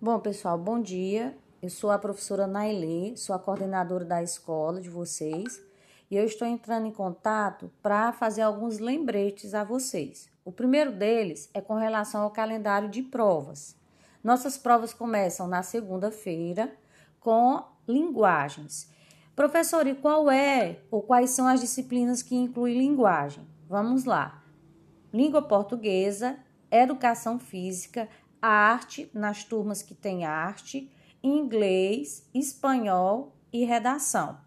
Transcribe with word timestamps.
Bom, 0.00 0.20
pessoal, 0.20 0.56
bom 0.56 0.80
dia. 0.80 1.36
Eu 1.60 1.68
sou 1.68 1.90
a 1.90 1.98
professora 1.98 2.46
Nailê, 2.46 3.16
sou 3.16 3.34
a 3.34 3.38
coordenadora 3.38 4.04
da 4.04 4.22
escola 4.22 4.80
de 4.80 4.88
vocês 4.88 5.60
e 6.08 6.16
eu 6.16 6.24
estou 6.24 6.46
entrando 6.46 6.86
em 6.86 6.92
contato 6.92 7.68
para 7.82 8.12
fazer 8.12 8.42
alguns 8.42 8.78
lembretes 8.78 9.54
a 9.54 9.64
vocês. 9.64 10.30
O 10.44 10.52
primeiro 10.52 10.92
deles 10.92 11.50
é 11.52 11.60
com 11.60 11.74
relação 11.74 12.22
ao 12.22 12.30
calendário 12.30 12.88
de 12.88 13.02
provas. 13.02 13.74
Nossas 14.22 14.56
provas 14.56 14.94
começam 14.94 15.48
na 15.48 15.64
segunda-feira 15.64 16.72
com 17.18 17.60
linguagens. 17.88 18.88
Professor, 19.34 19.84
e 19.88 19.96
qual 19.96 20.30
é 20.30 20.78
ou 20.92 21.02
quais 21.02 21.30
são 21.30 21.48
as 21.48 21.58
disciplinas 21.58 22.22
que 22.22 22.36
incluem 22.36 22.78
linguagem? 22.78 23.44
Vamos 23.68 24.04
lá. 24.04 24.44
Língua 25.12 25.42
portuguesa, 25.42 26.38
educação 26.70 27.40
física, 27.40 28.08
arte 28.40 29.10
nas 29.12 29.44
turmas 29.44 29.82
que 29.82 29.94
tem 29.94 30.24
arte, 30.24 30.90
inglês, 31.22 32.28
espanhol 32.34 33.34
e 33.52 33.64
redação. 33.64 34.38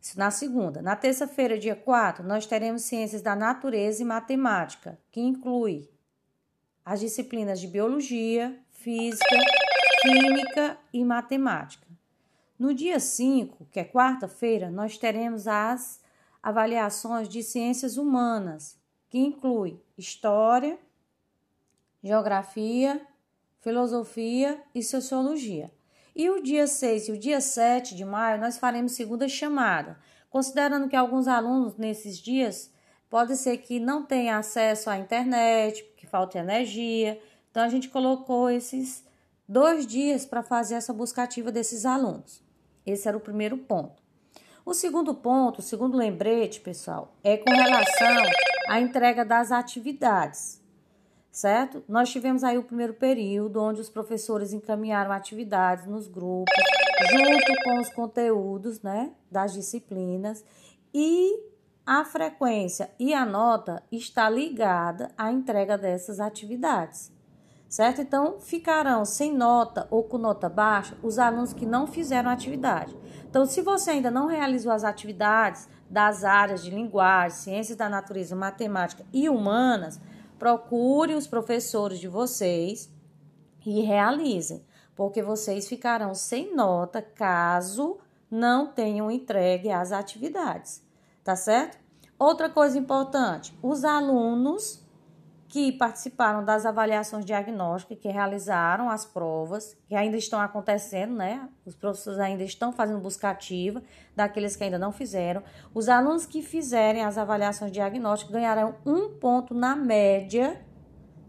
Isso 0.00 0.18
na 0.18 0.30
segunda. 0.30 0.80
Na 0.80 0.96
terça-feira, 0.96 1.58
dia 1.58 1.76
4, 1.76 2.24
nós 2.24 2.46
teremos 2.46 2.82
ciências 2.82 3.20
da 3.20 3.36
natureza 3.36 4.02
e 4.02 4.06
matemática, 4.06 4.98
que 5.10 5.20
inclui 5.20 5.88
as 6.84 7.00
disciplinas 7.00 7.60
de 7.60 7.66
biologia, 7.66 8.58
física, 8.70 9.36
química 10.00 10.78
e 10.92 11.04
matemática. 11.04 11.86
No 12.58 12.72
dia 12.72 12.98
5, 12.98 13.66
que 13.70 13.78
é 13.78 13.84
quarta-feira, 13.84 14.70
nós 14.70 14.96
teremos 14.96 15.46
as 15.46 16.00
avaliações 16.42 17.28
de 17.28 17.42
ciências 17.42 17.96
humanas, 17.96 18.78
que 19.08 19.18
inclui 19.18 19.80
história, 19.96 20.78
geografia, 22.02 23.00
filosofia 23.60 24.62
e 24.74 24.82
sociologia. 24.82 25.70
E 26.14 26.28
o 26.30 26.42
dia 26.42 26.66
6 26.66 27.08
e 27.08 27.12
o 27.12 27.18
dia 27.18 27.40
7 27.40 27.94
de 27.94 28.04
maio 28.04 28.40
nós 28.40 28.58
faremos 28.58 28.92
segunda 28.92 29.28
chamada, 29.28 29.98
considerando 30.30 30.88
que 30.88 30.96
alguns 30.96 31.28
alunos 31.28 31.76
nesses 31.76 32.18
dias 32.18 32.72
pode 33.08 33.36
ser 33.36 33.58
que 33.58 33.78
não 33.80 34.04
tenham 34.04 34.38
acesso 34.38 34.90
à 34.90 34.98
internet, 34.98 35.82
que 35.96 36.06
falte 36.06 36.36
energia. 36.36 37.20
Então 37.50 37.62
a 37.62 37.68
gente 37.68 37.88
colocou 37.88 38.50
esses 38.50 39.04
dois 39.48 39.86
dias 39.86 40.26
para 40.26 40.42
fazer 40.42 40.74
essa 40.74 40.92
busca 40.92 41.22
ativa 41.22 41.50
desses 41.50 41.86
alunos. 41.86 42.42
Esse 42.84 43.08
era 43.08 43.16
o 43.16 43.20
primeiro 43.20 43.56
ponto. 43.56 44.02
O 44.64 44.74
segundo 44.74 45.14
ponto, 45.14 45.60
o 45.60 45.62
segundo 45.62 45.96
lembrete, 45.96 46.60
pessoal, 46.60 47.16
é 47.24 47.36
com 47.36 47.50
relação 47.50 48.22
à 48.68 48.80
entrega 48.80 49.24
das 49.24 49.50
atividades 49.50 50.60
certo? 51.38 51.84
Nós 51.88 52.10
tivemos 52.10 52.42
aí 52.42 52.58
o 52.58 52.64
primeiro 52.64 52.94
período, 52.94 53.62
onde 53.62 53.80
os 53.80 53.88
professores 53.88 54.52
encaminharam 54.52 55.12
atividades 55.12 55.86
nos 55.86 56.08
grupos, 56.08 56.52
junto 57.12 57.62
com 57.62 57.78
os 57.80 57.88
conteúdos, 57.90 58.82
né, 58.82 59.12
das 59.30 59.52
disciplinas, 59.52 60.44
e 60.92 61.40
a 61.86 62.04
frequência 62.04 62.90
e 62.98 63.14
a 63.14 63.24
nota 63.24 63.80
está 63.92 64.28
ligada 64.28 65.12
à 65.16 65.30
entrega 65.30 65.78
dessas 65.78 66.18
atividades, 66.18 67.12
certo? 67.68 68.00
Então, 68.00 68.40
ficarão 68.40 69.04
sem 69.04 69.32
nota 69.32 69.86
ou 69.92 70.02
com 70.02 70.18
nota 70.18 70.48
baixa 70.48 70.98
os 71.04 71.20
alunos 71.20 71.52
que 71.52 71.64
não 71.64 71.86
fizeram 71.86 72.30
atividade. 72.30 72.96
Então, 73.30 73.46
se 73.46 73.62
você 73.62 73.92
ainda 73.92 74.10
não 74.10 74.26
realizou 74.26 74.72
as 74.72 74.82
atividades 74.82 75.68
das 75.88 76.24
áreas 76.24 76.64
de 76.64 76.70
linguagem, 76.70 77.38
ciências 77.38 77.78
da 77.78 77.88
natureza, 77.88 78.34
matemática 78.34 79.04
e 79.12 79.28
humanas, 79.28 80.00
procure 80.38 81.14
os 81.14 81.26
professores 81.26 81.98
de 81.98 82.08
vocês 82.08 82.90
e 83.66 83.80
realizem, 83.80 84.64
porque 84.94 85.22
vocês 85.22 85.68
ficarão 85.68 86.14
sem 86.14 86.54
nota 86.54 87.02
caso 87.02 87.98
não 88.30 88.66
tenham 88.66 89.10
entregue 89.10 89.70
as 89.70 89.92
atividades, 89.92 90.82
tá 91.24 91.34
certo? 91.34 91.78
Outra 92.18 92.48
coisa 92.48 92.78
importante: 92.78 93.56
os 93.62 93.84
alunos 93.84 94.82
que 95.48 95.72
participaram 95.72 96.44
das 96.44 96.66
avaliações 96.66 97.24
diagnósticas, 97.24 97.98
que 97.98 98.08
realizaram 98.08 98.90
as 98.90 99.06
provas, 99.06 99.74
que 99.88 99.94
ainda 99.94 100.16
estão 100.16 100.38
acontecendo, 100.38 101.14
né? 101.14 101.48
Os 101.64 101.74
professores 101.74 102.18
ainda 102.18 102.44
estão 102.44 102.70
fazendo 102.70 103.00
busca 103.00 103.30
ativa 103.30 103.82
daqueles 104.14 104.56
que 104.56 104.64
ainda 104.64 104.78
não 104.78 104.92
fizeram. 104.92 105.42
Os 105.72 105.88
alunos 105.88 106.26
que 106.26 106.42
fizerem 106.42 107.02
as 107.02 107.16
avaliações 107.16 107.72
diagnósticas 107.72 108.34
ganharão 108.34 108.74
um 108.84 109.14
ponto 109.14 109.54
na 109.54 109.74
média 109.74 110.60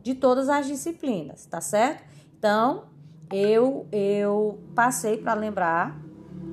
de 0.03 0.13
todas 0.13 0.50
as 0.50 0.68
disciplinas, 0.68 1.46
tá 1.46 1.62
certo? 1.62 2.03
Então, 2.38 2.90
eu, 3.31 3.88
eu 3.90 4.59
passei 4.75 5.18
para 5.18 5.34
lembrar 5.34 5.97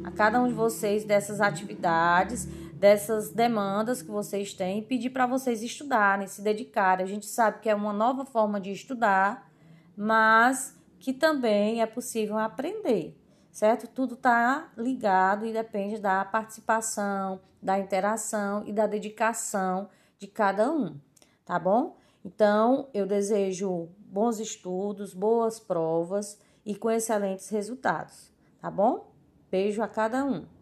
a 0.04 0.10
cada 0.12 0.41
um 0.41 0.47
de 0.47 0.54
vocês 0.54 1.04
dessas 1.04 1.41
atividades 1.41 2.48
dessas 2.78 3.31
demandas 3.31 4.03
que 4.03 4.10
vocês 4.10 4.53
têm 4.53 4.81
e 4.81 4.82
pedir 4.82 5.10
para 5.10 5.26
vocês 5.26 5.62
estudarem, 5.62 6.26
se 6.26 6.42
dedicarem. 6.42 7.04
A 7.04 7.09
gente 7.09 7.26
sabe 7.26 7.60
que 7.60 7.70
é 7.70 7.75
uma 7.75 7.92
nova 7.92 8.25
forma 8.25 8.60
de 8.60 8.70
estudar, 8.70 9.50
mas 9.97 10.78
que 10.98 11.12
também 11.12 11.81
é 11.81 11.86
possível 11.86 12.36
aprender, 12.36 13.19
certo? 13.50 13.88
Tudo 13.88 14.15
está 14.15 14.70
ligado 14.76 15.47
e 15.47 15.53
depende 15.53 15.98
da 15.98 16.25
participação, 16.25 17.41
da 17.62 17.78
interação 17.78 18.62
e 18.66 18.72
da 18.72 18.86
dedicação 18.86 19.88
de 20.19 20.26
cada 20.26 20.70
um, 20.70 20.98
tá 21.44 21.59
bom? 21.59 21.97
Então, 22.22 22.88
eu 22.92 23.06
desejo 23.06 23.88
bons 23.98 24.38
estudos, 24.38 25.15
boas 25.15 25.59
provas 25.59 26.38
e 26.65 26.75
com 26.75 26.91
excelentes 26.91 27.48
resultados, 27.48 28.32
tá 28.60 28.70
bom? 28.70 29.12
Beijo 29.50 29.82
a 29.82 29.88
cada 29.88 30.25
um. 30.25 30.56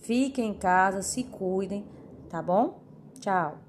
Fiquem 0.00 0.50
em 0.50 0.54
casa, 0.54 1.02
se 1.02 1.24
cuidem, 1.24 1.84
tá 2.28 2.40
bom? 2.40 2.80
Tchau. 3.20 3.67